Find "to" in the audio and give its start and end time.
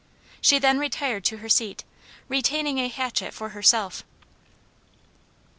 1.25-1.37